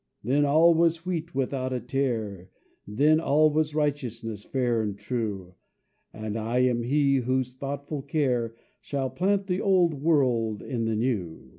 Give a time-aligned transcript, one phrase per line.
[0.23, 2.49] "Then all was wheat without a tare,
[2.87, 5.53] Then all was righteous, fair, and true;
[6.11, 11.49] And I am he whose thoughtful care Shall plant the Old World in the New.